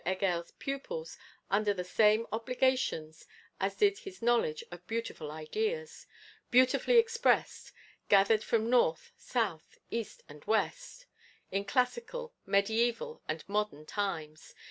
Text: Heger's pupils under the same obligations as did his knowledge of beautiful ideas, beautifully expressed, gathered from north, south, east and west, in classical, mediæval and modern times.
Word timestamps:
Heger's 0.03 0.49
pupils 0.57 1.15
under 1.51 1.75
the 1.75 1.83
same 1.83 2.25
obligations 2.33 3.27
as 3.59 3.75
did 3.75 3.99
his 3.99 4.19
knowledge 4.23 4.63
of 4.71 4.87
beautiful 4.87 5.29
ideas, 5.29 6.07
beautifully 6.49 6.97
expressed, 6.97 7.71
gathered 8.09 8.43
from 8.43 8.67
north, 8.67 9.11
south, 9.15 9.77
east 9.91 10.23
and 10.27 10.43
west, 10.45 11.05
in 11.51 11.65
classical, 11.65 12.33
mediæval 12.47 13.21
and 13.27 13.47
modern 13.47 13.85
times. 13.85 14.55